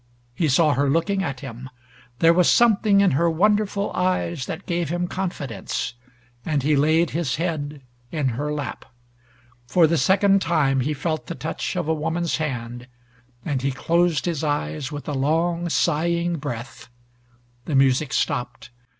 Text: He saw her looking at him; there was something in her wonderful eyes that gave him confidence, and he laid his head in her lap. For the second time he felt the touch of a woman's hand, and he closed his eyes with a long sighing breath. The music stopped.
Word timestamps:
He 0.33 0.47
saw 0.47 0.73
her 0.73 0.89
looking 0.89 1.21
at 1.21 1.41
him; 1.41 1.69
there 2.17 2.33
was 2.33 2.49
something 2.49 3.01
in 3.01 3.11
her 3.11 3.29
wonderful 3.29 3.93
eyes 3.93 4.47
that 4.47 4.65
gave 4.65 4.89
him 4.89 5.07
confidence, 5.07 5.93
and 6.43 6.63
he 6.63 6.75
laid 6.75 7.11
his 7.11 7.35
head 7.35 7.83
in 8.11 8.29
her 8.29 8.51
lap. 8.51 8.85
For 9.67 9.85
the 9.85 9.99
second 9.99 10.41
time 10.41 10.79
he 10.79 10.95
felt 10.95 11.27
the 11.27 11.35
touch 11.35 11.75
of 11.75 11.87
a 11.87 11.93
woman's 11.93 12.37
hand, 12.37 12.87
and 13.45 13.61
he 13.61 13.71
closed 13.71 14.25
his 14.25 14.43
eyes 14.43 14.91
with 14.91 15.07
a 15.07 15.13
long 15.13 15.69
sighing 15.69 16.37
breath. 16.39 16.89
The 17.65 17.75
music 17.75 18.11
stopped. 18.11 18.71